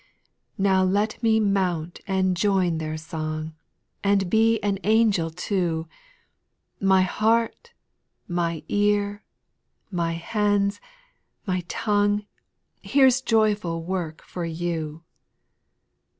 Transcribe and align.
5. 0.57 0.57
Now 0.57 0.83
let 0.83 1.21
me 1.21 1.39
mount 1.39 2.01
and 2.07 2.35
join 2.35 2.79
their 2.79 2.97
song, 2.97 3.53
And 4.03 4.31
be 4.31 4.59
an 4.63 4.79
anojel 4.79 5.35
too: 5.35 5.87
My 6.79 7.03
heart, 7.03 7.73
my 8.27 8.63
ear, 8.67 9.23
my 9.91 10.13
hand, 10.13 10.79
my 11.45 11.63
tongue, 11.67 12.25
Here's 12.81 13.21
joyful 13.21 13.83
work 13.83 14.23
for 14.23 14.43
you. 14.43 15.03